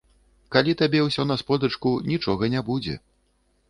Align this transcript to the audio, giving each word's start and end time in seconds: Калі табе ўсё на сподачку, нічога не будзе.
Калі 0.55 0.75
табе 0.79 1.03
ўсё 1.09 1.27
на 1.33 1.39
сподачку, 1.43 1.95
нічога 2.11 2.53
не 2.59 2.69
будзе. 2.73 3.03